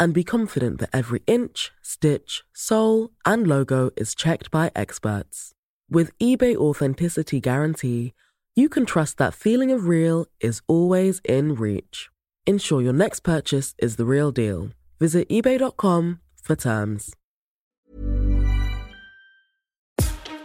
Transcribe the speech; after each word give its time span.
and 0.00 0.14
be 0.14 0.24
confident 0.24 0.80
that 0.80 0.88
every 0.92 1.22
inch, 1.26 1.70
stitch, 1.82 2.42
sole, 2.54 3.10
and 3.26 3.46
logo 3.46 3.90
is 3.96 4.14
checked 4.14 4.50
by 4.50 4.72
experts. 4.74 5.52
With 5.90 6.16
eBay 6.18 6.56
Authenticity 6.56 7.38
Guarantee, 7.38 8.14
you 8.56 8.68
can 8.68 8.86
trust 8.86 9.18
that 9.18 9.34
feeling 9.34 9.70
of 9.70 9.86
real 9.86 10.26
is 10.40 10.62
always 10.66 11.20
in 11.24 11.54
reach. 11.54 12.08
Ensure 12.46 12.80
your 12.80 12.94
next 12.94 13.20
purchase 13.20 13.74
is 13.78 13.96
the 13.96 14.06
real 14.06 14.32
deal. 14.32 14.70
Visit 14.98 15.28
eBay.com 15.28 16.20
for 16.42 16.56
terms. 16.56 17.14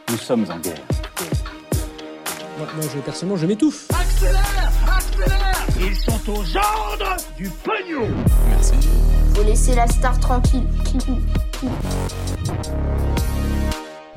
Nous 0.09 0.17
sommes 0.17 0.45
en 0.51 0.59
guerre. 0.59 0.85
Moi, 2.57 2.67
moi, 2.75 2.85
je, 2.93 2.99
personnellement, 3.01 3.37
je 3.37 3.47
m'étouffe. 3.47 3.89
Accélère 3.91 4.71
Accélère 4.87 5.67
Ils 5.79 5.95
sont 5.95 6.29
aux 6.29 6.57
ordres 6.57 7.17
du 7.37 7.49
pognon 7.49 8.07
Faut 9.35 9.43
laisser 9.43 9.75
la 9.75 9.85
star 9.87 10.17
tranquille. 10.19 10.63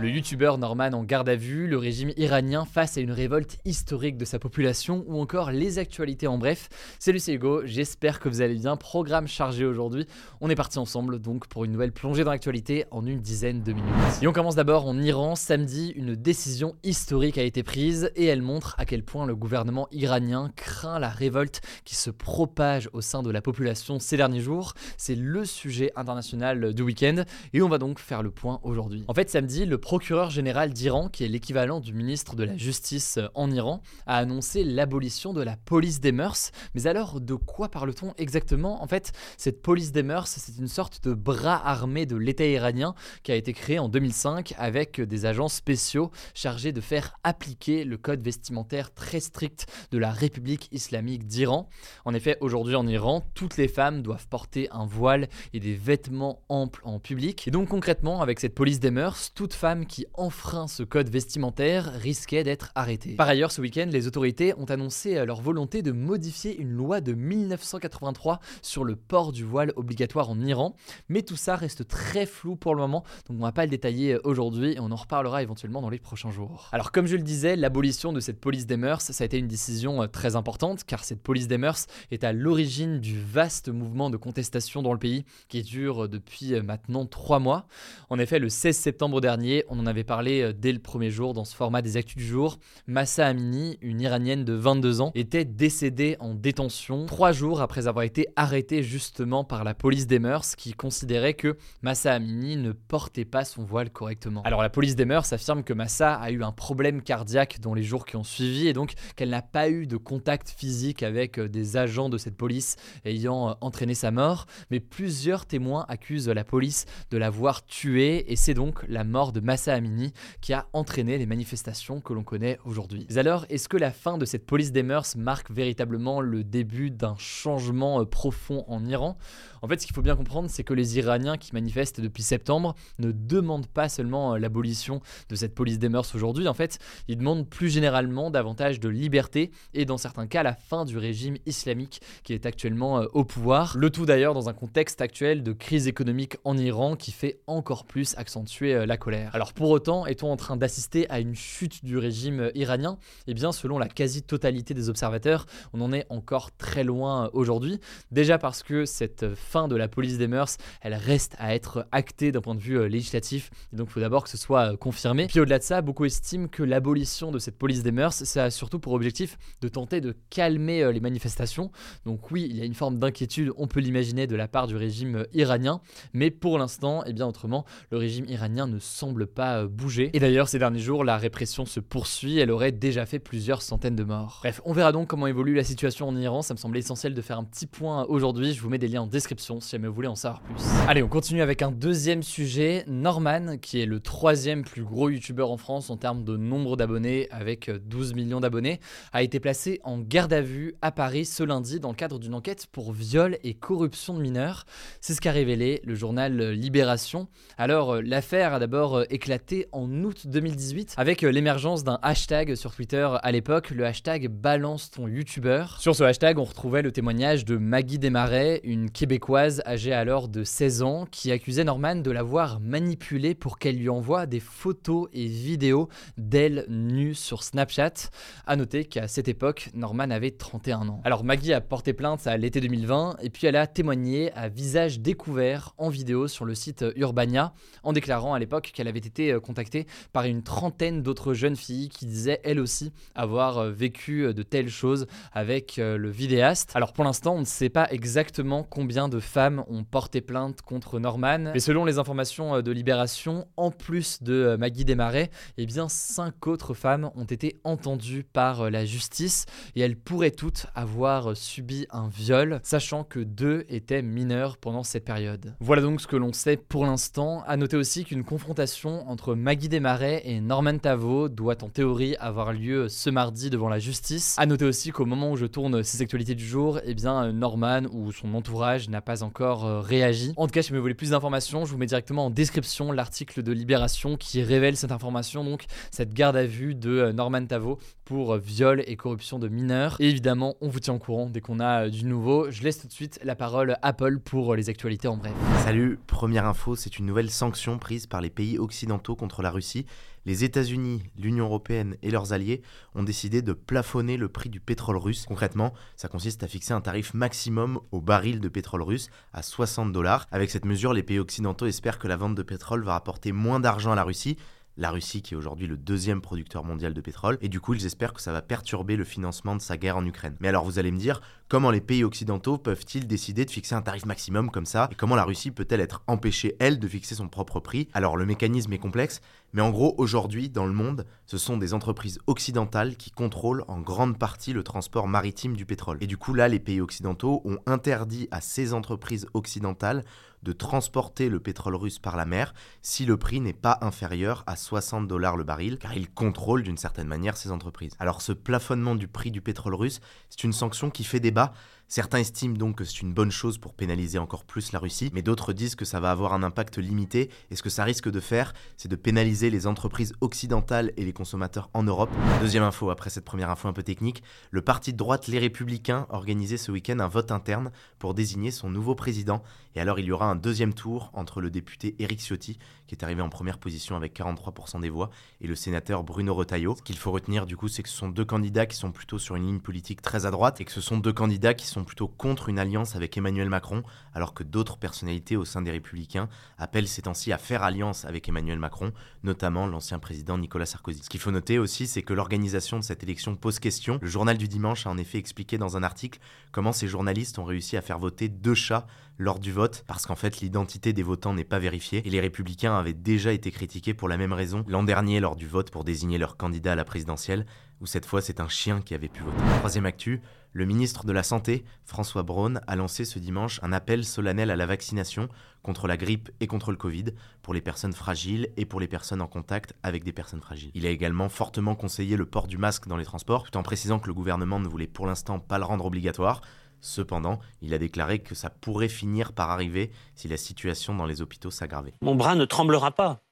Le 0.00 0.08
youtubeur 0.08 0.58
Norman 0.58 0.92
en 0.92 1.02
garde 1.02 1.28
à 1.28 1.34
vue, 1.34 1.66
le 1.66 1.76
régime 1.76 2.12
iranien 2.16 2.64
face 2.64 2.96
à 2.96 3.00
une 3.00 3.10
révolte 3.10 3.58
historique 3.64 4.16
de 4.16 4.24
sa 4.24 4.38
population 4.38 5.04
ou 5.08 5.20
encore 5.20 5.50
les 5.50 5.80
actualités 5.80 6.28
en 6.28 6.38
bref. 6.38 6.68
Salut 7.00 7.18
c'est 7.18 7.32
Hugo, 7.32 7.62
j'espère 7.64 8.20
que 8.20 8.28
vous 8.28 8.40
allez 8.40 8.54
bien. 8.54 8.76
Programme 8.76 9.26
chargé 9.26 9.64
aujourd'hui. 9.64 10.06
On 10.40 10.50
est 10.50 10.54
parti 10.54 10.78
ensemble 10.78 11.18
donc 11.18 11.48
pour 11.48 11.64
une 11.64 11.72
nouvelle 11.72 11.90
plongée 11.90 12.22
dans 12.22 12.30
l'actualité 12.30 12.84
en 12.92 13.04
une 13.06 13.18
dizaine 13.18 13.64
de 13.64 13.72
minutes. 13.72 13.92
Et 14.22 14.28
on 14.28 14.32
commence 14.32 14.54
d'abord 14.54 14.86
en 14.86 14.96
Iran. 15.00 15.34
Samedi, 15.34 15.92
une 15.96 16.14
décision 16.14 16.76
historique 16.84 17.36
a 17.36 17.42
été 17.42 17.64
prise 17.64 18.12
et 18.14 18.26
elle 18.26 18.42
montre 18.42 18.76
à 18.78 18.84
quel 18.84 19.02
point 19.02 19.26
le 19.26 19.34
gouvernement 19.34 19.88
iranien 19.90 20.52
craint 20.54 21.00
la 21.00 21.08
révolte 21.08 21.60
qui 21.84 21.96
se 21.96 22.10
propage 22.10 22.88
au 22.92 23.00
sein 23.00 23.24
de 23.24 23.32
la 23.32 23.42
population 23.42 23.98
ces 23.98 24.16
derniers 24.16 24.42
jours. 24.42 24.74
C'est 24.96 25.16
le 25.16 25.44
sujet 25.44 25.90
international 25.96 26.72
du 26.72 26.82
week-end 26.82 27.24
et 27.52 27.62
on 27.62 27.68
va 27.68 27.78
donc 27.78 27.98
faire 27.98 28.22
le 28.22 28.30
point 28.30 28.60
aujourd'hui. 28.62 29.04
En 29.08 29.14
fait, 29.14 29.28
samedi, 29.28 29.66
le 29.66 29.78
procureur 29.88 30.28
général 30.28 30.74
d'Iran, 30.74 31.08
qui 31.08 31.24
est 31.24 31.28
l'équivalent 31.28 31.80
du 31.80 31.94
ministre 31.94 32.36
de 32.36 32.44
la 32.44 32.58
Justice 32.58 33.16
euh, 33.16 33.28
en 33.32 33.50
Iran, 33.50 33.80
a 34.06 34.18
annoncé 34.18 34.62
l'abolition 34.62 35.32
de 35.32 35.40
la 35.40 35.56
police 35.56 35.98
des 35.98 36.12
mœurs. 36.12 36.50
Mais 36.74 36.86
alors, 36.86 37.22
de 37.22 37.32
quoi 37.32 37.70
parle-t-on 37.70 38.12
exactement? 38.18 38.82
En 38.82 38.86
fait, 38.86 39.12
cette 39.38 39.62
police 39.62 39.90
des 39.90 40.02
mœurs, 40.02 40.28
c'est 40.28 40.58
une 40.58 40.68
sorte 40.68 41.02
de 41.04 41.14
bras 41.14 41.66
armé 41.66 42.04
de 42.04 42.16
l'État 42.16 42.44
iranien 42.44 42.94
qui 43.22 43.32
a 43.32 43.34
été 43.34 43.54
créé 43.54 43.78
en 43.78 43.88
2005 43.88 44.52
avec 44.58 45.00
des 45.00 45.24
agents 45.24 45.48
spéciaux 45.48 46.10
chargés 46.34 46.72
de 46.72 46.82
faire 46.82 47.14
appliquer 47.24 47.84
le 47.84 47.96
code 47.96 48.20
vestimentaire 48.20 48.92
très 48.92 49.20
strict 49.20 49.64
de 49.90 49.96
la 49.96 50.10
République 50.10 50.68
islamique 50.70 51.26
d'Iran. 51.26 51.70
En 52.04 52.12
effet, 52.12 52.36
aujourd'hui 52.42 52.74
en 52.74 52.86
Iran, 52.86 53.24
toutes 53.32 53.56
les 53.56 53.68
femmes 53.68 54.02
doivent 54.02 54.28
porter 54.28 54.68
un 54.70 54.84
voile 54.84 55.30
et 55.54 55.60
des 55.60 55.76
vêtements 55.76 56.42
amples 56.50 56.82
en 56.84 56.98
public. 56.98 57.48
Et 57.48 57.50
donc 57.50 57.68
concrètement, 57.68 58.20
avec 58.20 58.38
cette 58.38 58.54
police 58.54 58.80
des 58.80 58.90
mœurs, 58.90 59.32
toute 59.34 59.54
femme 59.54 59.77
qui 59.86 60.06
enfreint 60.14 60.66
ce 60.66 60.82
code 60.82 61.08
vestimentaire 61.08 61.92
risquait 61.92 62.44
d'être 62.44 62.72
arrêtée. 62.74 63.14
Par 63.14 63.28
ailleurs, 63.28 63.52
ce 63.52 63.60
week-end, 63.60 63.88
les 63.90 64.06
autorités 64.06 64.54
ont 64.56 64.64
annoncé 64.64 65.16
euh, 65.16 65.24
leur 65.24 65.40
volonté 65.40 65.82
de 65.82 65.92
modifier 65.92 66.58
une 66.58 66.70
loi 66.70 67.00
de 67.00 67.12
1983 67.12 68.40
sur 68.62 68.84
le 68.84 68.96
port 68.96 69.32
du 69.32 69.44
voile 69.44 69.72
obligatoire 69.76 70.30
en 70.30 70.40
Iran, 70.40 70.74
mais 71.08 71.22
tout 71.22 71.36
ça 71.36 71.56
reste 71.56 71.86
très 71.86 72.26
flou 72.26 72.56
pour 72.56 72.74
le 72.74 72.80
moment, 72.80 73.04
donc 73.28 73.38
on 73.38 73.42
va 73.42 73.52
pas 73.52 73.64
le 73.64 73.70
détailler 73.70 74.14
euh, 74.14 74.20
aujourd'hui 74.24 74.72
et 74.72 74.80
on 74.80 74.90
en 74.90 74.96
reparlera 74.96 75.42
éventuellement 75.42 75.80
dans 75.80 75.90
les 75.90 75.98
prochains 75.98 76.30
jours. 76.30 76.68
Alors 76.72 76.92
comme 76.92 77.06
je 77.06 77.16
le 77.16 77.22
disais, 77.22 77.56
l'abolition 77.56 78.12
de 78.12 78.20
cette 78.20 78.40
police 78.40 78.66
des 78.66 78.76
mœurs, 78.76 79.02
ça 79.02 79.24
a 79.24 79.26
été 79.26 79.38
une 79.38 79.48
décision 79.48 80.02
euh, 80.02 80.06
très 80.06 80.36
importante 80.36 80.84
car 80.84 81.04
cette 81.04 81.22
police 81.22 81.48
des 81.48 81.58
mœurs 81.58 81.86
est 82.10 82.24
à 82.24 82.32
l'origine 82.32 83.00
du 83.00 83.20
vaste 83.20 83.68
mouvement 83.68 84.10
de 84.10 84.16
contestation 84.16 84.82
dans 84.82 84.92
le 84.92 84.98
pays 84.98 85.24
qui 85.48 85.62
dure 85.62 86.08
depuis 86.08 86.60
maintenant 86.62 87.06
trois 87.06 87.38
mois. 87.38 87.66
En 88.10 88.18
effet, 88.18 88.38
le 88.38 88.48
16 88.48 88.76
septembre 88.76 89.20
dernier, 89.20 89.64
on 89.70 89.78
en 89.78 89.86
avait 89.86 90.04
parlé 90.04 90.42
euh, 90.42 90.52
dès 90.52 90.72
le 90.72 90.78
premier 90.78 91.10
jour 91.10 91.34
dans 91.34 91.44
ce 91.44 91.54
format 91.54 91.82
des 91.82 91.96
actus 91.96 92.16
du 92.16 92.26
jour. 92.26 92.58
Massa 92.86 93.26
Amini, 93.26 93.78
une 93.82 94.00
Iranienne 94.00 94.44
de 94.44 94.52
22 94.52 95.00
ans, 95.00 95.12
était 95.14 95.44
décédée 95.44 96.16
en 96.20 96.34
détention 96.34 97.06
trois 97.06 97.32
jours 97.32 97.60
après 97.60 97.86
avoir 97.86 98.04
été 98.04 98.28
arrêtée 98.36 98.82
justement 98.82 99.44
par 99.44 99.64
la 99.64 99.74
police 99.74 100.06
des 100.06 100.18
mœurs 100.18 100.56
qui 100.56 100.72
considérait 100.72 101.34
que 101.34 101.56
Massa 101.82 102.14
Amini 102.14 102.56
ne 102.56 102.72
portait 102.72 103.24
pas 103.24 103.44
son 103.44 103.64
voile 103.64 103.90
correctement. 103.90 104.42
Alors 104.42 104.62
la 104.62 104.70
police 104.70 104.96
des 104.96 105.04
mœurs 105.04 105.32
affirme 105.32 105.62
que 105.62 105.72
Massa 105.72 106.14
a 106.14 106.30
eu 106.30 106.42
un 106.42 106.52
problème 106.52 107.02
cardiaque 107.02 107.60
dans 107.60 107.74
les 107.74 107.82
jours 107.82 108.06
qui 108.06 108.16
ont 108.16 108.24
suivi 108.24 108.68
et 108.68 108.72
donc 108.72 108.94
qu'elle 109.16 109.30
n'a 109.30 109.42
pas 109.42 109.68
eu 109.68 109.86
de 109.86 109.96
contact 109.96 110.48
physique 110.50 111.02
avec 111.02 111.38
euh, 111.38 111.48
des 111.48 111.76
agents 111.76 112.08
de 112.08 112.18
cette 112.18 112.36
police 112.36 112.76
ayant 113.04 113.50
euh, 113.50 113.52
entraîné 113.60 113.94
sa 113.94 114.10
mort, 114.10 114.46
mais 114.70 114.80
plusieurs 114.80 115.46
témoins 115.46 115.84
accusent 115.88 116.28
la 116.28 116.44
police 116.44 116.86
de 117.10 117.18
l'avoir 117.18 117.66
tuée 117.66 118.30
et 118.32 118.36
c'est 118.36 118.54
donc 118.54 118.84
la 118.88 119.04
mort 119.04 119.32
de 119.32 119.40
Massa 119.40 119.57
Amini 119.66 120.12
qui 120.40 120.52
a 120.52 120.66
entraîné 120.72 121.18
les 121.18 121.26
manifestations 121.26 122.00
que 122.00 122.12
l'on 122.12 122.22
connaît 122.22 122.58
aujourd'hui. 122.64 123.06
Alors, 123.16 123.46
est-ce 123.48 123.68
que 123.68 123.76
la 123.76 123.90
fin 123.90 124.18
de 124.18 124.24
cette 124.24 124.46
police 124.46 124.72
des 124.72 124.82
mœurs 124.82 125.16
marque 125.16 125.50
véritablement 125.50 126.20
le 126.20 126.44
début 126.44 126.90
d'un 126.90 127.16
changement 127.18 128.00
euh, 128.00 128.04
profond 128.04 128.64
en 128.68 128.84
Iran? 128.86 129.18
En 129.62 129.68
fait, 129.68 129.80
ce 129.80 129.86
qu'il 129.86 129.94
faut 129.94 130.02
bien 130.02 130.16
comprendre, 130.16 130.48
c'est 130.50 130.64
que 130.64 130.74
les 130.74 130.98
Iraniens 130.98 131.36
qui 131.36 131.52
manifestent 131.52 132.00
depuis 132.00 132.22
septembre 132.22 132.74
ne 132.98 133.10
demandent 133.10 133.66
pas 133.66 133.88
seulement 133.88 134.34
euh, 134.34 134.38
l'abolition 134.38 135.00
de 135.28 135.34
cette 135.34 135.54
police 135.54 135.78
des 135.78 135.88
mœurs 135.88 136.14
aujourd'hui, 136.14 136.48
en 136.48 136.54
fait, 136.54 136.78
ils 137.08 137.16
demandent 137.16 137.48
plus 137.48 137.68
généralement 137.68 138.30
davantage 138.30 138.80
de 138.80 138.88
liberté 138.88 139.50
et 139.74 139.84
dans 139.84 139.98
certains 139.98 140.26
cas 140.26 140.42
la 140.42 140.54
fin 140.54 140.84
du 140.84 140.98
régime 140.98 141.36
islamique 141.46 142.00
qui 142.22 142.32
est 142.32 142.46
actuellement 142.46 143.00
euh, 143.00 143.06
au 143.12 143.24
pouvoir. 143.24 143.76
Le 143.76 143.90
tout 143.90 144.06
d'ailleurs 144.06 144.34
dans 144.34 144.48
un 144.48 144.54
contexte 144.54 145.00
actuel 145.00 145.42
de 145.42 145.52
crise 145.52 145.88
économique 145.88 146.36
en 146.44 146.56
Iran 146.56 146.96
qui 146.96 147.10
fait 147.10 147.40
encore 147.46 147.84
plus 147.84 148.16
accentuer 148.16 148.86
la 148.86 148.96
colère. 148.96 149.30
Alors 149.34 149.47
pour 149.52 149.70
autant, 149.70 150.06
est-on 150.06 150.30
en 150.30 150.36
train 150.36 150.56
d'assister 150.56 151.08
à 151.10 151.20
une 151.20 151.34
chute 151.34 151.84
du 151.84 151.98
régime 151.98 152.50
iranien? 152.54 152.98
Eh 153.26 153.34
bien, 153.34 153.52
selon 153.52 153.78
la 153.78 153.88
quasi-totalité 153.88 154.74
des 154.74 154.88
observateurs, 154.88 155.46
on 155.72 155.80
en 155.80 155.92
est 155.92 156.06
encore 156.08 156.50
très 156.56 156.84
loin 156.84 157.30
aujourd'hui. 157.32 157.80
Déjà 158.10 158.38
parce 158.38 158.62
que 158.62 158.84
cette 158.84 159.34
fin 159.34 159.68
de 159.68 159.76
la 159.76 159.88
police 159.88 160.18
des 160.18 160.28
mœurs, 160.28 160.56
elle 160.80 160.94
reste 160.94 161.34
à 161.38 161.54
être 161.54 161.86
actée 161.92 162.32
d'un 162.32 162.40
point 162.40 162.54
de 162.54 162.60
vue 162.60 162.78
euh, 162.78 162.88
législatif. 162.88 163.50
Et 163.72 163.76
donc, 163.76 163.88
il 163.88 163.92
faut 163.92 164.00
d'abord 164.00 164.24
que 164.24 164.30
ce 164.30 164.36
soit 164.36 164.72
euh, 164.72 164.76
confirmé. 164.76 165.26
Puis 165.26 165.40
au-delà 165.40 165.58
de 165.58 165.64
ça, 165.64 165.82
beaucoup 165.82 166.04
estiment 166.04 166.48
que 166.48 166.62
l'abolition 166.62 167.30
de 167.30 167.38
cette 167.38 167.56
police 167.56 167.82
des 167.82 167.92
mœurs, 167.92 168.14
ça 168.14 168.44
a 168.44 168.50
surtout 168.50 168.78
pour 168.78 168.92
objectif 168.92 169.38
de 169.60 169.68
tenter 169.68 170.00
de 170.00 170.16
calmer 170.30 170.82
euh, 170.82 170.92
les 170.92 171.00
manifestations. 171.00 171.70
Donc 172.04 172.30
oui, 172.30 172.46
il 172.50 172.56
y 172.56 172.62
a 172.62 172.64
une 172.64 172.74
forme 172.74 172.98
d'inquiétude, 172.98 173.52
on 173.56 173.66
peut 173.66 173.80
l'imaginer, 173.80 174.26
de 174.26 174.36
la 174.36 174.48
part 174.48 174.66
du 174.66 174.76
régime 174.76 175.26
iranien. 175.32 175.80
Mais 176.12 176.30
pour 176.30 176.58
l'instant, 176.58 177.02
eh 177.06 177.12
bien 177.12 177.26
autrement, 177.26 177.64
le 177.90 177.98
régime 177.98 178.26
iranien 178.28 178.66
ne 178.66 178.78
semble 178.78 179.26
pas 179.26 179.37
euh, 179.40 179.68
bouger. 179.68 180.10
Et 180.12 180.20
d'ailleurs, 180.20 180.48
ces 180.48 180.58
derniers 180.58 180.80
jours, 180.80 181.04
la 181.04 181.16
répression 181.16 181.66
se 181.66 181.80
poursuit. 181.80 182.38
Elle 182.38 182.50
aurait 182.50 182.72
déjà 182.72 183.06
fait 183.06 183.18
plusieurs 183.18 183.62
centaines 183.62 183.96
de 183.96 184.04
morts. 184.04 184.38
Bref, 184.42 184.60
on 184.64 184.72
verra 184.72 184.92
donc 184.92 185.08
comment 185.08 185.26
évolue 185.26 185.54
la 185.54 185.64
situation 185.64 186.08
en 186.08 186.16
Iran. 186.16 186.42
Ça 186.42 186.54
me 186.54 186.58
semblait 186.58 186.80
essentiel 186.80 187.14
de 187.14 187.22
faire 187.22 187.38
un 187.38 187.44
petit 187.44 187.66
point 187.66 188.04
aujourd'hui. 188.08 188.52
Je 188.52 188.60
vous 188.60 188.68
mets 188.68 188.78
des 188.78 188.88
liens 188.88 189.02
en 189.02 189.06
description 189.06 189.60
si 189.60 189.70
jamais 189.70 189.88
vous 189.88 189.94
voulez 189.94 190.08
en 190.08 190.14
savoir 190.14 190.40
plus. 190.42 190.56
Allez, 190.88 191.02
on 191.02 191.08
continue 191.08 191.42
avec 191.42 191.62
un 191.62 191.70
deuxième 191.70 192.22
sujet. 192.22 192.84
Norman, 192.86 193.58
qui 193.60 193.80
est 193.80 193.86
le 193.86 194.00
troisième 194.00 194.64
plus 194.64 194.82
gros 194.82 195.08
youtubeur 195.08 195.50
en 195.50 195.56
France 195.56 195.90
en 195.90 195.96
termes 195.96 196.24
de 196.24 196.36
nombre 196.36 196.76
d'abonnés, 196.76 197.28
avec 197.30 197.70
12 197.70 198.14
millions 198.14 198.40
d'abonnés, 198.40 198.80
a 199.12 199.22
été 199.22 199.40
placé 199.40 199.80
en 199.84 199.98
garde 199.98 200.32
à 200.32 200.40
vue 200.40 200.74
à 200.82 200.92
Paris 200.92 201.24
ce 201.24 201.42
lundi 201.42 201.80
dans 201.80 201.90
le 201.90 201.94
cadre 201.94 202.18
d'une 202.18 202.34
enquête 202.34 202.66
pour 202.72 202.92
viol 202.92 203.38
et 203.42 203.54
corruption 203.54 204.14
de 204.14 204.20
mineurs. 204.20 204.64
C'est 205.00 205.14
ce 205.14 205.20
qu'a 205.20 205.32
révélé 205.32 205.80
le 205.84 205.94
journal 205.94 206.52
Libération. 206.52 207.28
Alors, 207.56 207.94
euh, 207.94 208.00
l'affaire 208.02 208.54
a 208.54 208.58
d'abord 208.58 208.96
euh, 208.96 209.04
éclaté 209.18 209.66
en 209.72 209.90
août 210.04 210.28
2018 210.28 210.94
avec 210.96 211.24
euh, 211.24 211.32
l'émergence 211.32 211.82
d'un 211.82 211.98
hashtag 212.02 212.54
sur 212.54 212.72
Twitter 212.72 213.08
à 213.20 213.32
l'époque, 213.32 213.70
le 213.70 213.84
hashtag 213.84 214.28
balance 214.28 214.92
ton 214.92 215.08
youtubeur. 215.08 215.80
Sur 215.80 215.96
ce 215.96 216.04
hashtag, 216.04 216.38
on 216.38 216.44
retrouvait 216.44 216.82
le 216.82 216.92
témoignage 216.92 217.44
de 217.44 217.56
Maggie 217.56 217.98
Desmarais, 217.98 218.60
une 218.62 218.92
québécoise 218.92 219.60
âgée 219.66 219.92
alors 219.92 220.28
de 220.28 220.44
16 220.44 220.82
ans, 220.82 221.04
qui 221.10 221.32
accusait 221.32 221.64
Norman 221.64 221.96
de 221.96 222.12
l'avoir 222.12 222.60
manipulée 222.60 223.34
pour 223.34 223.58
qu'elle 223.58 223.76
lui 223.76 223.88
envoie 223.88 224.26
des 224.26 224.38
photos 224.38 225.08
et 225.12 225.26
vidéos 225.26 225.88
d'elle 226.16 226.64
nue 226.68 227.16
sur 227.16 227.42
Snapchat. 227.42 228.10
A 228.46 228.54
noter 228.54 228.84
qu'à 228.84 229.08
cette 229.08 229.26
époque, 229.26 229.70
Norman 229.74 230.10
avait 230.10 230.30
31 230.30 230.88
ans. 230.88 231.00
Alors 231.02 231.24
Maggie 231.24 231.54
a 231.54 231.60
porté 231.60 231.92
plainte 231.92 232.24
à 232.28 232.36
l'été 232.36 232.60
2020 232.60 233.16
et 233.20 233.30
puis 233.30 233.48
elle 233.48 233.56
a 233.56 233.66
témoigné 233.66 234.30
à 234.34 234.48
visage 234.48 235.00
découvert 235.00 235.74
en 235.76 235.88
vidéo 235.88 236.28
sur 236.28 236.44
le 236.44 236.54
site 236.54 236.84
Urbania 236.94 237.52
en 237.82 237.92
déclarant 237.92 238.32
à 238.32 238.38
l'époque 238.38 238.70
qu'elle 238.72 238.86
avait 238.86 239.00
été 239.00 239.07
été 239.08 239.32
euh, 239.32 239.40
contacté 239.40 239.86
par 240.12 240.24
une 240.24 240.42
trentaine 240.42 241.02
d'autres 241.02 241.34
jeunes 241.34 241.56
filles 241.56 241.88
qui 241.88 242.06
disaient 242.06 242.40
elles 242.44 242.60
aussi 242.60 242.92
avoir 243.14 243.58
euh, 243.58 243.70
vécu 243.70 244.24
euh, 244.24 244.32
de 244.32 244.42
telles 244.42 244.68
choses 244.68 245.06
avec 245.32 245.76
le 245.78 246.10
vidéaste. 246.10 246.72
Alors 246.74 246.92
pour 246.92 247.04
l'instant, 247.04 247.34
on 247.34 247.40
ne 247.40 247.44
sait 247.44 247.70
pas 247.70 247.88
exactement 247.90 248.62
combien 248.62 249.08
de 249.08 249.20
femmes 249.20 249.64
ont 249.68 249.84
porté 249.84 250.20
plainte 250.20 250.62
contre 250.62 250.98
Norman, 251.00 251.50
mais 251.52 251.60
selon 251.60 251.84
les 251.84 251.98
informations 251.98 252.60
de 252.60 252.72
Libération, 252.72 253.46
en 253.56 253.70
plus 253.70 254.22
de 254.22 254.56
Maggie 254.58 254.84
Desmarais, 254.84 255.30
eh 255.56 255.66
bien 255.66 255.88
cinq 255.88 256.46
autres 256.46 256.74
femmes 256.74 257.10
ont 257.14 257.24
été 257.24 257.56
entendues 257.64 258.24
par 258.24 258.70
la 258.70 258.84
justice 258.84 259.46
et 259.74 259.80
elles 259.80 259.96
pourraient 259.96 260.30
toutes 260.30 260.66
avoir 260.74 261.36
subi 261.36 261.86
un 261.90 262.08
viol, 262.08 262.60
sachant 262.62 263.04
que 263.04 263.20
deux 263.20 263.64
étaient 263.68 264.02
mineurs 264.02 264.56
pendant 264.58 264.82
cette 264.82 265.04
période. 265.04 265.54
Voilà 265.60 265.82
donc 265.82 266.00
ce 266.00 266.06
que 266.06 266.16
l'on 266.16 266.32
sait 266.32 266.56
pour 266.56 266.84
l'instant. 266.84 267.42
À 267.46 267.56
noter 267.56 267.76
aussi 267.76 268.04
qu'une 268.04 268.24
confrontation 268.24 268.97
entre 269.06 269.34
Maggie 269.34 269.68
Desmarais 269.68 270.22
et 270.24 270.40
Norman 270.40 270.78
Tavo 270.78 271.28
doit 271.28 271.62
en 271.62 271.68
théorie 271.68 272.16
avoir 272.16 272.52
lieu 272.52 272.88
ce 272.88 273.10
mardi 273.10 273.50
devant 273.50 273.68
la 273.68 273.78
justice. 273.78 274.34
À 274.38 274.46
noter 274.46 274.64
aussi 274.64 274.90
qu'au 274.90 275.04
moment 275.04 275.30
où 275.30 275.36
je 275.36 275.46
tourne 275.46 275.82
ces 275.82 276.02
actualités 276.02 276.34
du 276.34 276.44
jour, 276.44 276.80
eh 276.84 276.94
bien 276.94 277.32
Norman 277.32 277.82
ou 277.92 278.10
son 278.12 278.34
entourage 278.34 278.88
n'a 278.88 279.00
pas 279.00 279.22
encore 279.22 279.64
euh, 279.64 279.80
réagi. 279.80 280.32
En 280.36 280.46
tout 280.46 280.52
cas, 280.52 280.62
si 280.62 280.72
vous 280.72 280.80
voulez 280.80 280.94
plus 280.94 281.10
d'informations, 281.10 281.64
je 281.64 281.72
vous 281.72 281.78
mets 281.78 281.86
directement 281.86 282.26
en 282.26 282.30
description 282.30 282.90
l'article 282.90 283.42
de 283.42 283.52
Libération 283.52 284.16
qui 284.16 284.42
révèle 284.42 284.76
cette 284.76 284.92
information, 284.92 285.44
donc 285.44 285.66
cette 285.90 286.14
garde 286.14 286.36
à 286.36 286.46
vue 286.46 286.74
de 286.74 286.90
euh, 286.90 287.12
Norman 287.12 287.44
Tavo 287.46 287.78
pour 288.04 288.34
euh, 288.34 288.38
viol 288.38 288.82
et 288.86 288.96
corruption 288.96 289.38
de 289.38 289.48
mineurs. 289.48 289.96
Et 290.00 290.08
évidemment, 290.08 290.56
on 290.60 290.68
vous 290.68 290.80
tient 290.80 290.94
au 290.94 290.98
courant 290.98 291.26
dès 291.26 291.40
qu'on 291.40 291.60
a 291.60 291.88
du 291.88 292.04
nouveau. 292.04 292.50
Je 292.50 292.62
laisse 292.62 292.80
tout 292.80 292.88
de 292.88 292.92
suite 292.92 293.20
la 293.22 293.36
parole 293.36 293.76
à 293.82 293.92
Paul 293.92 294.20
pour 294.20 294.54
les 294.54 294.70
actualités 294.70 295.08
en 295.08 295.16
bref. 295.16 295.32
Salut, 295.64 295.98
première 296.06 296.46
info, 296.46 296.74
c'est 296.74 296.98
une 296.98 297.06
nouvelle 297.06 297.30
sanction 297.30 297.78
prise 297.78 298.06
par 298.06 298.20
les 298.20 298.30
pays 298.30 298.58
occidentaux 298.58 298.87
contre 298.96 299.42
la 299.42 299.50
Russie. 299.50 299.86
Les 300.24 300.44
États-Unis, 300.44 301.02
l'Union 301.16 301.44
européenne 301.44 301.96
et 302.02 302.10
leurs 302.10 302.32
alliés 302.32 302.62
ont 302.94 303.02
décidé 303.02 303.42
de 303.42 303.52
plafonner 303.52 304.16
le 304.16 304.28
prix 304.28 304.48
du 304.48 304.60
pétrole 304.60 304.96
russe. 304.96 305.24
Concrètement, 305.26 305.72
ça 305.96 306.08
consiste 306.08 306.42
à 306.42 306.48
fixer 306.48 306.72
un 306.72 306.80
tarif 306.80 307.14
maximum 307.14 307.80
au 307.92 308.00
baril 308.00 308.40
de 308.40 308.48
pétrole 308.48 308.82
russe 308.82 309.10
à 309.32 309.42
60 309.42 309.92
dollars. 309.92 310.26
Avec 310.30 310.50
cette 310.50 310.64
mesure, 310.64 310.92
les 310.92 311.02
pays 311.02 311.18
occidentaux 311.18 311.66
espèrent 311.66 311.98
que 311.98 312.08
la 312.08 312.16
vente 312.16 312.34
de 312.34 312.42
pétrole 312.42 312.84
va 312.84 312.92
rapporter 312.92 313.32
moins 313.32 313.60
d'argent 313.60 313.92
à 313.92 313.96
la 313.96 314.04
Russie 314.04 314.36
la 314.78 314.90
Russie 314.90 315.20
qui 315.20 315.34
est 315.34 315.36
aujourd'hui 315.36 315.66
le 315.66 315.76
deuxième 315.76 316.22
producteur 316.22 316.64
mondial 316.64 316.94
de 316.94 317.00
pétrole, 317.00 317.36
et 317.42 317.48
du 317.48 317.60
coup 317.60 317.74
ils 317.74 317.84
espèrent 317.84 318.14
que 318.14 318.22
ça 318.22 318.32
va 318.32 318.40
perturber 318.40 318.96
le 318.96 319.04
financement 319.04 319.56
de 319.56 319.60
sa 319.60 319.76
guerre 319.76 319.98
en 319.98 320.06
Ukraine. 320.06 320.36
Mais 320.40 320.48
alors 320.48 320.64
vous 320.64 320.78
allez 320.78 320.92
me 320.92 320.98
dire, 320.98 321.20
comment 321.48 321.70
les 321.70 321.80
pays 321.80 322.04
occidentaux 322.04 322.56
peuvent-ils 322.56 323.06
décider 323.06 323.44
de 323.44 323.50
fixer 323.50 323.74
un 323.74 323.82
tarif 323.82 324.06
maximum 324.06 324.50
comme 324.50 324.66
ça, 324.66 324.88
et 324.90 324.94
comment 324.94 325.16
la 325.16 325.24
Russie 325.24 325.50
peut-elle 325.50 325.80
être 325.80 326.02
empêchée, 326.06 326.56
elle, 326.60 326.78
de 326.78 326.88
fixer 326.88 327.16
son 327.16 327.28
propre 327.28 327.60
prix? 327.60 327.88
Alors 327.92 328.16
le 328.16 328.24
mécanisme 328.24 328.72
est 328.72 328.78
complexe, 328.78 329.20
mais 329.52 329.62
en 329.62 329.70
gros 329.70 329.94
aujourd'hui 329.98 330.48
dans 330.48 330.66
le 330.66 330.72
monde, 330.72 331.06
ce 331.26 331.38
sont 331.38 331.56
des 331.56 331.74
entreprises 331.74 332.20
occidentales 332.26 332.96
qui 332.96 333.10
contrôlent 333.10 333.64
en 333.66 333.80
grande 333.80 334.18
partie 334.18 334.52
le 334.52 334.62
transport 334.62 335.08
maritime 335.08 335.56
du 335.56 335.66
pétrole. 335.66 335.98
Et 336.00 336.06
du 336.06 336.16
coup 336.16 336.34
là, 336.34 336.46
les 336.48 336.60
pays 336.60 336.80
occidentaux 336.80 337.42
ont 337.44 337.58
interdit 337.66 338.28
à 338.30 338.40
ces 338.40 338.74
entreprises 338.74 339.26
occidentales 339.34 340.04
de 340.42 340.52
transporter 340.52 341.28
le 341.28 341.40
pétrole 341.40 341.74
russe 341.74 341.98
par 341.98 342.16
la 342.16 342.24
mer 342.24 342.54
si 342.82 343.06
le 343.06 343.16
prix 343.16 343.40
n'est 343.40 343.52
pas 343.52 343.78
inférieur 343.80 344.44
à 344.46 344.56
60 344.56 345.06
dollars 345.08 345.36
le 345.36 345.44
baril, 345.44 345.78
car 345.78 345.96
ils 345.96 346.10
contrôlent 346.10 346.62
d'une 346.62 346.76
certaine 346.76 347.08
manière 347.08 347.36
ces 347.36 347.50
entreprises. 347.50 347.92
Alors 347.98 348.22
ce 348.22 348.32
plafonnement 348.32 348.94
du 348.94 349.08
prix 349.08 349.30
du 349.30 349.40
pétrole 349.40 349.74
russe, 349.74 350.00
c'est 350.30 350.44
une 350.44 350.52
sanction 350.52 350.90
qui 350.90 351.04
fait 351.04 351.20
débat 351.20 351.52
Certains 351.90 352.18
estiment 352.18 352.54
donc 352.54 352.76
que 352.76 352.84
c'est 352.84 353.00
une 353.00 353.14
bonne 353.14 353.30
chose 353.30 353.56
pour 353.56 353.72
pénaliser 353.72 354.18
encore 354.18 354.44
plus 354.44 354.72
la 354.72 354.78
Russie, 354.78 355.08
mais 355.14 355.22
d'autres 355.22 355.54
disent 355.54 355.74
que 355.74 355.86
ça 355.86 356.00
va 356.00 356.10
avoir 356.10 356.34
un 356.34 356.42
impact 356.42 356.76
limité, 356.76 357.30
et 357.50 357.56
ce 357.56 357.62
que 357.62 357.70
ça 357.70 357.82
risque 357.82 358.10
de 358.10 358.20
faire, 358.20 358.52
c'est 358.76 358.90
de 358.90 358.94
pénaliser 358.94 359.48
les 359.48 359.66
entreprises 359.66 360.12
occidentales 360.20 360.92
et 360.98 361.06
les 361.06 361.14
consommateurs 361.14 361.70
en 361.72 361.82
Europe. 361.82 362.10
Deuxième 362.42 362.62
info, 362.62 362.90
après 362.90 363.08
cette 363.08 363.24
première 363.24 363.48
info 363.48 363.68
un 363.68 363.72
peu 363.72 363.82
technique, 363.82 364.22
le 364.50 364.60
parti 364.60 364.92
de 364.92 364.98
droite 364.98 365.28
Les 365.28 365.38
Républicains 365.38 366.06
organisait 366.10 366.58
ce 366.58 366.70
week-end 366.70 366.98
un 366.98 367.08
vote 367.08 367.32
interne 367.32 367.70
pour 367.98 368.12
désigner 368.12 368.50
son 368.50 368.68
nouveau 368.68 368.94
président, 368.94 369.42
et 369.74 369.80
alors 369.80 369.98
il 369.98 370.04
y 370.04 370.12
aura 370.12 370.26
un 370.26 370.36
deuxième 370.36 370.74
tour 370.74 371.10
entre 371.14 371.40
le 371.40 371.48
député 371.48 371.96
Éric 372.00 372.20
Ciotti, 372.20 372.58
qui 372.88 372.94
est 372.94 373.04
arrivé 373.04 373.22
en 373.22 373.28
première 373.28 373.58
position 373.58 373.94
avec 373.94 374.18
43% 374.18 374.80
des 374.80 374.88
voix, 374.88 375.10
et 375.40 375.46
le 375.46 375.54
sénateur 375.54 376.02
Bruno 376.02 376.34
Retailleau. 376.34 376.74
Ce 376.74 376.82
qu'il 376.82 376.96
faut 376.96 377.12
retenir 377.12 377.46
du 377.46 377.56
coup, 377.56 377.68
c'est 377.68 377.82
que 377.84 377.88
ce 377.88 377.96
sont 377.96 378.08
deux 378.08 378.24
candidats 378.24 378.66
qui 378.66 378.76
sont 378.76 378.90
plutôt 378.90 379.18
sur 379.18 379.36
une 379.36 379.46
ligne 379.46 379.60
politique 379.60 380.02
très 380.02 380.26
à 380.26 380.30
droite, 380.30 380.60
et 380.60 380.64
que 380.64 380.72
ce 380.72 380.80
sont 380.80 380.96
deux 380.96 381.12
candidats 381.12 381.54
qui 381.54 381.66
sont 381.66 381.84
plutôt 381.84 382.08
contre 382.08 382.48
une 382.48 382.58
alliance 382.58 382.96
avec 382.96 383.16
Emmanuel 383.16 383.48
Macron, 383.48 383.82
alors 384.14 384.34
que 384.34 384.42
d'autres 384.42 384.78
personnalités 384.78 385.36
au 385.36 385.44
sein 385.44 385.62
des 385.62 385.70
Républicains 385.70 386.28
appellent 386.56 386.88
ces 386.88 387.02
temps-ci 387.02 387.32
à 387.32 387.38
faire 387.38 387.62
alliance 387.62 388.06
avec 388.06 388.28
Emmanuel 388.28 388.58
Macron, 388.58 388.92
notamment 389.22 389.66
l'ancien 389.66 389.98
président 389.98 390.38
Nicolas 390.38 390.66
Sarkozy. 390.66 391.02
Ce 391.04 391.10
qu'il 391.10 391.20
faut 391.20 391.30
noter 391.30 391.58
aussi, 391.58 391.86
c'est 391.86 392.02
que 392.02 392.14
l'organisation 392.14 392.78
de 392.78 392.84
cette 392.84 393.02
élection 393.02 393.36
pose 393.36 393.58
question. 393.58 393.98
Le 394.00 394.08
journal 394.08 394.38
du 394.38 394.48
dimanche 394.48 394.86
a 394.86 394.90
en 394.90 394.96
effet 394.96 395.18
expliqué 395.18 395.58
dans 395.58 395.76
un 395.76 395.82
article 395.82 396.20
comment 396.52 396.72
ces 396.72 396.88
journalistes 396.88 397.38
ont 397.38 397.44
réussi 397.44 397.76
à 397.76 397.82
faire 397.82 397.98
voter 397.98 398.28
deux 398.28 398.54
chats 398.54 398.86
lors 399.18 399.40
du 399.40 399.52
vote, 399.52 399.84
parce 399.86 400.06
qu'en 400.06 400.14
fait 400.14 400.40
l'identité 400.40 400.92
des 400.92 401.02
votants 401.02 401.34
n'est 401.34 401.44
pas 401.44 401.58
vérifiée, 401.58 402.02
et 402.06 402.10
les 402.10 402.20
républicains 402.20 402.78
avaient 402.78 402.92
déjà 402.94 403.32
été 403.32 403.50
critiqués 403.50 403.94
pour 403.94 404.08
la 404.08 404.16
même 404.16 404.32
raison 404.32 404.64
l'an 404.68 404.84
dernier 404.84 405.20
lors 405.20 405.36
du 405.36 405.46
vote 405.46 405.70
pour 405.70 405.84
désigner 405.84 406.18
leur 406.18 406.36
candidat 406.36 406.72
à 406.72 406.76
la 406.76 406.84
présidentielle, 406.84 407.44
où 407.80 407.86
cette 407.86 408.06
fois 408.06 408.22
c'est 408.22 408.40
un 408.40 408.48
chien 408.48 408.80
qui 408.80 408.94
avait 408.94 409.08
pu 409.08 409.22
voter. 409.22 409.42
Troisième 409.58 409.86
actu, 409.86 410.20
le 410.52 410.64
ministre 410.64 411.04
de 411.04 411.12
la 411.12 411.22
Santé, 411.22 411.64
François 411.84 412.22
Braun, 412.22 412.60
a 412.66 412.76
lancé 412.76 413.04
ce 413.04 413.18
dimanche 413.18 413.60
un 413.62 413.72
appel 413.72 414.04
solennel 414.04 414.50
à 414.50 414.56
la 414.56 414.66
vaccination 414.66 415.28
contre 415.62 415.86
la 415.86 415.96
grippe 415.96 416.30
et 416.40 416.46
contre 416.46 416.70
le 416.70 416.76
Covid 416.76 417.06
pour 417.42 417.54
les 417.54 417.60
personnes 417.60 417.92
fragiles 417.92 418.48
et 418.56 418.64
pour 418.64 418.80
les 418.80 418.88
personnes 418.88 419.20
en 419.20 419.26
contact 419.26 419.74
avec 419.82 420.04
des 420.04 420.12
personnes 420.12 420.40
fragiles. 420.40 420.70
Il 420.74 420.86
a 420.86 420.90
également 420.90 421.28
fortement 421.28 421.74
conseillé 421.74 422.16
le 422.16 422.24
port 422.24 422.46
du 422.46 422.56
masque 422.56 422.88
dans 422.88 422.96
les 422.96 423.04
transports, 423.04 423.44
tout 423.44 423.56
en 423.58 423.62
précisant 423.62 423.98
que 423.98 424.06
le 424.06 424.14
gouvernement 424.14 424.58
ne 424.58 424.68
voulait 424.68 424.86
pour 424.86 425.06
l'instant 425.06 425.38
pas 425.38 425.58
le 425.58 425.64
rendre 425.64 425.84
obligatoire. 425.84 426.40
Cependant, 426.80 427.40
il 427.60 427.74
a 427.74 427.78
déclaré 427.78 428.20
que 428.20 428.34
ça 428.34 428.50
pourrait 428.50 428.88
finir 428.88 429.32
par 429.32 429.50
arriver 429.50 429.90
si 430.14 430.28
la 430.28 430.36
situation 430.36 430.94
dans 430.94 431.06
les 431.06 431.22
hôpitaux 431.22 431.50
s'aggravait. 431.50 431.94
Mon 432.02 432.14
bras 432.14 432.34
ne 432.34 432.44
tremblera 432.44 432.92
pas 432.92 433.22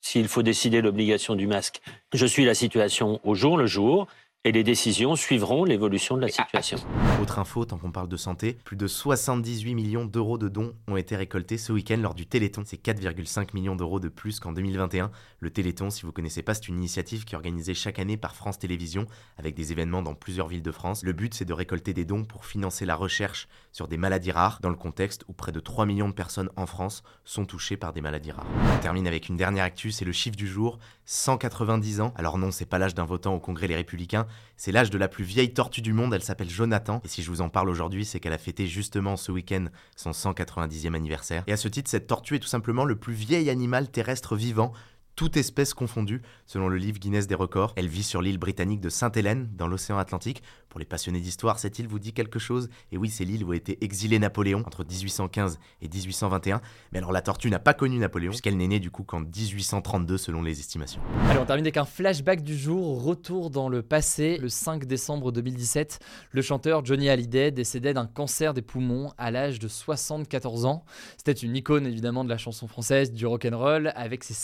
s'il 0.00 0.28
faut 0.28 0.42
décider 0.42 0.82
l'obligation 0.82 1.34
du 1.34 1.46
masque. 1.46 1.80
Je 2.12 2.26
suis 2.26 2.44
la 2.44 2.54
situation 2.54 3.20
au 3.24 3.34
jour 3.34 3.56
le 3.56 3.66
jour 3.66 4.06
et 4.46 4.52
les 4.52 4.62
décisions 4.62 5.16
suivront 5.16 5.64
l'évolution 5.64 6.16
de 6.16 6.20
la 6.20 6.28
situation. 6.28 6.76
Autre 7.22 7.38
info, 7.38 7.64
tant 7.64 7.78
qu'on 7.78 7.90
parle 7.90 8.08
de 8.08 8.16
santé, 8.18 8.58
plus 8.64 8.76
de 8.76 8.86
78 8.86 9.74
millions 9.74 10.04
d'euros 10.04 10.36
de 10.36 10.48
dons 10.48 10.74
ont 10.86 10.98
été 10.98 11.16
récoltés 11.16 11.56
ce 11.56 11.72
week-end 11.72 11.96
lors 11.96 12.14
du 12.14 12.26
Téléthon. 12.26 12.62
C'est 12.66 12.82
4,5 12.82 13.54
millions 13.54 13.74
d'euros 13.74 14.00
de 14.00 14.10
plus 14.10 14.40
qu'en 14.40 14.52
2021. 14.52 15.10
Le 15.40 15.50
Téléthon, 15.50 15.88
si 15.88 16.02
vous 16.02 16.12
connaissez 16.12 16.42
pas, 16.42 16.52
c'est 16.52 16.68
une 16.68 16.76
initiative 16.76 17.24
qui 17.24 17.34
est 17.34 17.36
organisée 17.36 17.72
chaque 17.72 17.98
année 17.98 18.18
par 18.18 18.36
France 18.36 18.58
Télévisions 18.58 19.06
avec 19.38 19.54
des 19.54 19.72
événements 19.72 20.02
dans 20.02 20.14
plusieurs 20.14 20.48
villes 20.48 20.62
de 20.62 20.72
France. 20.72 21.02
Le 21.04 21.14
but, 21.14 21.32
c'est 21.32 21.46
de 21.46 21.54
récolter 21.54 21.94
des 21.94 22.04
dons 22.04 22.24
pour 22.24 22.44
financer 22.44 22.84
la 22.84 22.96
recherche 22.96 23.48
sur 23.72 23.88
des 23.88 23.96
maladies 23.96 24.30
rares 24.30 24.58
dans 24.60 24.68
le 24.68 24.76
contexte 24.76 25.24
où 25.26 25.32
près 25.32 25.52
de 25.52 25.60
3 25.60 25.86
millions 25.86 26.08
de 26.08 26.14
personnes 26.14 26.50
en 26.56 26.66
France 26.66 27.02
sont 27.24 27.46
touchées 27.46 27.78
par 27.78 27.94
des 27.94 28.02
maladies 28.02 28.32
rares. 28.32 28.46
On 28.76 28.78
termine 28.82 29.06
avec 29.06 29.30
une 29.30 29.38
dernière 29.38 29.64
actu, 29.64 29.90
c'est 29.90 30.04
le 30.04 30.12
chiffre 30.12 30.36
du 30.36 30.46
jour, 30.46 30.78
190 31.06 32.02
ans. 32.02 32.12
Alors 32.16 32.36
non, 32.36 32.50
c'est 32.50 32.66
pas 32.66 32.78
l'âge 32.78 32.94
d'un 32.94 33.04
votant 33.06 33.34
au 33.34 33.40
Congrès 33.40 33.68
Les 33.68 33.76
Républicains, 33.76 34.26
c'est 34.56 34.72
l'âge 34.72 34.90
de 34.90 34.98
la 34.98 35.08
plus 35.08 35.24
vieille 35.24 35.52
tortue 35.52 35.82
du 35.82 35.92
monde, 35.92 36.14
elle 36.14 36.22
s'appelle 36.22 36.50
Jonathan. 36.50 37.00
Et 37.04 37.08
si 37.08 37.22
je 37.22 37.30
vous 37.30 37.40
en 37.40 37.48
parle 37.48 37.68
aujourd'hui, 37.68 38.04
c'est 38.04 38.20
qu'elle 38.20 38.32
a 38.32 38.38
fêté 38.38 38.66
justement 38.66 39.16
ce 39.16 39.32
week-end 39.32 39.66
son 39.96 40.12
190e 40.12 40.94
anniversaire. 40.94 41.42
Et 41.46 41.52
à 41.52 41.56
ce 41.56 41.68
titre, 41.68 41.90
cette 41.90 42.06
tortue 42.06 42.36
est 42.36 42.40
tout 42.40 42.48
simplement 42.48 42.84
le 42.84 42.96
plus 42.96 43.14
vieil 43.14 43.50
animal 43.50 43.90
terrestre 43.90 44.36
vivant 44.36 44.72
toute 45.16 45.36
espèce 45.36 45.74
confondue, 45.74 46.22
selon 46.46 46.68
le 46.68 46.76
livre 46.76 46.98
Guinness 46.98 47.26
des 47.26 47.34
records. 47.34 47.72
Elle 47.76 47.88
vit 47.88 48.02
sur 48.02 48.20
l'île 48.20 48.38
britannique 48.38 48.80
de 48.80 48.88
Sainte-Hélène, 48.88 49.48
dans 49.56 49.68
l'océan 49.68 49.98
Atlantique. 49.98 50.42
Pour 50.68 50.80
les 50.80 50.84
passionnés 50.84 51.20
d'histoire, 51.20 51.60
cette 51.60 51.78
île 51.78 51.86
vous 51.86 52.00
dit 52.00 52.12
quelque 52.12 52.40
chose? 52.40 52.68
Et 52.90 52.98
oui, 52.98 53.08
c'est 53.08 53.24
l'île 53.24 53.44
où 53.44 53.52
a 53.52 53.56
été 53.56 53.82
exilé 53.84 54.18
Napoléon 54.18 54.64
entre 54.66 54.84
1815 54.84 55.60
et 55.82 55.88
1821. 55.88 56.60
Mais 56.92 56.98
alors 56.98 57.12
la 57.12 57.22
tortue 57.22 57.48
n'a 57.48 57.60
pas 57.60 57.74
connu 57.74 57.98
Napoléon, 57.98 58.30
puisqu'elle 58.30 58.56
n'est 58.56 58.66
née 58.66 58.80
du 58.80 58.90
coup 58.90 59.04
qu'en 59.04 59.20
1832 59.20 60.18
selon 60.18 60.42
les 60.42 60.58
estimations. 60.58 61.00
Allez, 61.28 61.38
on 61.38 61.46
termine 61.46 61.64
avec 61.64 61.76
un 61.76 61.84
flashback 61.84 62.42
du 62.42 62.56
jour, 62.56 63.04
retour 63.04 63.50
dans 63.50 63.68
le 63.68 63.82
passé. 63.82 64.38
Le 64.38 64.48
5 64.48 64.84
décembre 64.84 65.30
2017, 65.30 66.00
le 66.32 66.42
chanteur 66.42 66.84
Johnny 66.84 67.08
Hallyday 67.08 67.52
décédait 67.52 67.94
d'un 67.94 68.06
cancer 68.06 68.52
des 68.52 68.62
poumons 68.62 69.12
à 69.16 69.30
l'âge 69.30 69.60
de 69.60 69.68
74 69.68 70.64
ans. 70.64 70.84
C'était 71.16 71.32
une 71.32 71.54
icône 71.54 71.86
évidemment 71.86 72.24
de 72.24 72.28
la 72.28 72.38
chanson 72.38 72.66
française, 72.66 73.12
du 73.12 73.26
rock'n'roll, 73.26 73.92
avec 73.94 74.24
ses 74.24 74.34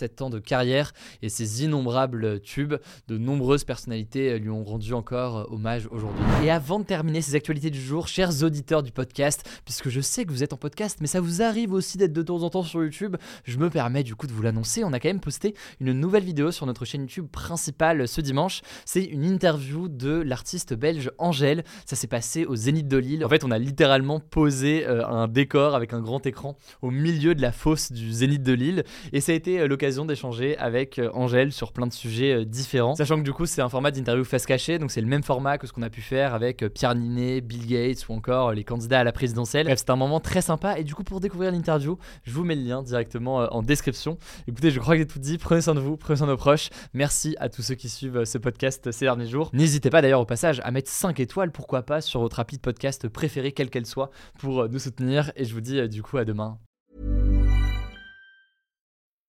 57 0.00 0.22
ans 0.22 0.30
de 0.30 0.38
carrière 0.38 0.92
et 1.22 1.28
ses 1.28 1.64
innombrables 1.64 2.40
tubes. 2.40 2.74
De 3.08 3.18
nombreuses 3.18 3.64
personnalités 3.64 4.38
lui 4.38 4.50
ont 4.50 4.64
rendu 4.64 4.94
encore 4.94 5.46
hommage 5.52 5.88
aujourd'hui. 5.90 6.24
Et 6.42 6.50
avant 6.50 6.80
de 6.80 6.84
terminer 6.84 7.20
ces 7.20 7.34
actualités 7.34 7.70
du 7.70 7.80
jour, 7.80 8.08
chers 8.08 8.42
auditeurs 8.42 8.82
du 8.82 8.92
podcast, 8.92 9.48
puisque 9.64 9.88
je 9.88 10.00
sais 10.00 10.24
que 10.24 10.30
vous 10.30 10.42
êtes 10.42 10.52
en 10.52 10.56
podcast, 10.56 10.98
mais 11.00 11.06
ça 11.06 11.20
vous 11.20 11.42
arrive 11.42 11.72
aussi 11.72 11.98
d'être 11.98 12.12
de 12.12 12.22
temps 12.22 12.42
en 12.42 12.50
temps 12.50 12.62
sur 12.62 12.82
YouTube, 12.82 13.16
je 13.44 13.58
me 13.58 13.68
permets 13.68 14.02
du 14.02 14.14
coup 14.14 14.26
de 14.26 14.32
vous 14.32 14.42
l'annoncer. 14.42 14.84
On 14.84 14.92
a 14.92 15.00
quand 15.00 15.08
même 15.08 15.20
posté 15.20 15.54
une 15.80 15.92
nouvelle 15.92 16.24
vidéo 16.24 16.50
sur 16.50 16.66
notre 16.66 16.84
chaîne 16.84 17.02
YouTube 17.02 17.28
principale 17.30 18.08
ce 18.08 18.20
dimanche. 18.20 18.62
C'est 18.84 19.04
une 19.04 19.24
interview 19.24 19.88
de 19.88 20.20
l'artiste 20.20 20.74
belge 20.74 21.10
Angèle. 21.18 21.64
Ça 21.84 21.96
s'est 21.96 22.06
passé 22.06 22.46
au 22.46 22.56
Zénith 22.56 22.88
de 22.88 22.96
Lille. 22.96 23.24
En 23.24 23.28
fait, 23.28 23.44
on 23.44 23.50
a 23.50 23.58
littéralement 23.58 24.20
posé 24.20 24.86
euh, 24.86 25.06
un 25.06 25.28
décor 25.28 25.74
avec 25.74 25.92
un 25.92 26.00
grand 26.00 26.24
écran 26.26 26.56
au 26.82 26.90
milieu 26.90 27.34
de 27.34 27.42
la 27.42 27.52
fosse 27.52 27.92
du 27.92 28.12
Zénith 28.12 28.42
de 28.42 28.52
Lille. 28.52 28.84
Et 29.12 29.20
ça 29.20 29.32
a 29.32 29.34
été 29.34 29.60
euh, 29.60 29.68
l'occasion 29.68 29.89
d'échanger 29.98 30.56
avec 30.58 30.98
euh, 30.98 31.10
Angèle 31.12 31.52
sur 31.52 31.72
plein 31.72 31.86
de 31.86 31.92
sujets 31.92 32.32
euh, 32.32 32.44
différents. 32.44 32.94
Sachant 32.94 33.16
que 33.16 33.22
du 33.22 33.32
coup, 33.32 33.46
c'est 33.46 33.60
un 33.60 33.68
format 33.68 33.90
d'interview 33.90 34.24
face 34.24 34.46
cachée, 34.46 34.78
donc 34.78 34.90
c'est 34.90 35.00
le 35.00 35.06
même 35.06 35.22
format 35.22 35.58
que 35.58 35.66
ce 35.66 35.72
qu'on 35.72 35.82
a 35.82 35.90
pu 35.90 36.00
faire 36.00 36.34
avec 36.34 36.62
euh, 36.62 36.68
Pierre 36.68 36.94
Ninet, 36.94 37.40
Bill 37.40 37.66
Gates 37.66 38.08
ou 38.08 38.12
encore 38.12 38.52
les 38.52 38.64
candidats 38.64 39.00
à 39.00 39.04
la 39.04 39.12
présidentielle. 39.12 39.66
Bref, 39.66 39.78
c'est 39.80 39.90
un 39.90 39.96
moment 39.96 40.20
très 40.20 40.42
sympa. 40.42 40.78
Et 40.78 40.84
du 40.84 40.94
coup, 40.94 41.02
pour 41.02 41.20
découvrir 41.20 41.50
l'interview, 41.52 41.98
je 42.22 42.32
vous 42.32 42.44
mets 42.44 42.54
le 42.54 42.62
lien 42.62 42.82
directement 42.82 43.38
en 43.52 43.62
description. 43.62 44.16
Écoutez, 44.46 44.70
je 44.70 44.78
crois 44.78 44.94
que 44.94 45.00
j'ai 45.00 45.06
tout 45.06 45.18
dit. 45.18 45.38
Prenez 45.38 45.60
soin 45.60 45.74
de 45.74 45.80
vous, 45.80 45.96
prenez 45.96 46.16
soin 46.16 46.26
de 46.26 46.32
nos 46.32 46.38
proches. 46.38 46.70
Merci 46.94 47.36
à 47.40 47.48
tous 47.48 47.62
ceux 47.62 47.74
qui 47.74 47.88
suivent 47.88 48.24
ce 48.24 48.38
podcast 48.38 48.90
ces 48.92 49.04
derniers 49.04 49.26
jours. 49.26 49.50
N'hésitez 49.52 49.90
pas 49.90 50.02
d'ailleurs 50.02 50.20
au 50.20 50.26
passage 50.26 50.60
à 50.64 50.70
mettre 50.70 50.90
5 50.90 51.18
étoiles, 51.20 51.50
pourquoi 51.50 51.82
pas, 51.82 52.00
sur 52.00 52.20
votre 52.20 52.38
appli 52.38 52.56
de 52.56 52.62
podcast 52.62 53.08
préféré, 53.08 53.52
quelle 53.52 53.70
qu'elle 53.70 53.86
soit, 53.86 54.10
pour 54.38 54.68
nous 54.68 54.78
soutenir. 54.78 55.32
Et 55.36 55.44
je 55.44 55.52
vous 55.54 55.60
dis 55.60 55.88
du 55.88 56.02
coup 56.02 56.16
à 56.16 56.24
demain. 56.24 56.58